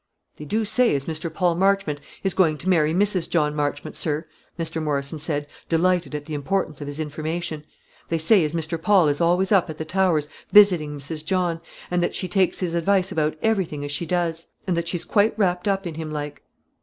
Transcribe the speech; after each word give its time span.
"They 0.37 0.45
do 0.45 0.65
say 0.65 0.95
as 0.95 1.05
Mr. 1.05 1.31
Paul 1.31 1.53
Marchmont 1.53 1.99
is 2.23 2.33
going 2.33 2.57
to 2.57 2.69
marry 2.69 2.91
Mrs. 2.91 3.29
John 3.29 3.55
Marchmont, 3.55 3.95
sir," 3.95 4.25
Mr. 4.57 4.81
Morrison 4.81 5.19
said, 5.19 5.45
delighted 5.69 6.15
at 6.15 6.25
the 6.25 6.33
importance 6.33 6.81
of 6.81 6.87
his 6.87 6.99
information. 6.99 7.63
"They 8.09 8.17
say 8.17 8.43
as 8.43 8.51
Mr. 8.51 8.81
Paul 8.81 9.07
is 9.09 9.21
always 9.21 9.51
up 9.51 9.69
at 9.69 9.77
the 9.77 9.85
Towers 9.85 10.27
visitin' 10.51 10.97
Mrs. 10.97 11.23
John, 11.23 11.61
and 11.91 12.01
that 12.01 12.15
she 12.15 12.27
takes 12.27 12.57
his 12.61 12.73
advice 12.73 13.11
about 13.11 13.37
everything 13.43 13.85
as 13.85 13.91
she 13.91 14.07
does, 14.07 14.47
and 14.65 14.75
that 14.75 14.87
she's 14.87 15.05
quite 15.05 15.37
wrapped 15.37 15.67
up 15.67 15.85
in 15.85 15.93
him 15.93 16.09
like." 16.09 16.41